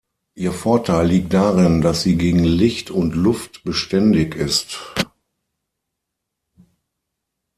Ihr 0.33 0.51
Vorteil 0.51 1.05
liegt 1.05 1.31
darin, 1.31 1.81
dass 1.81 2.01
sie 2.01 2.17
gegen 2.17 2.43
Licht 2.43 2.89
und 2.89 3.13
Luft 3.13 3.63
beständig 3.63 4.33
ist. 4.33 4.79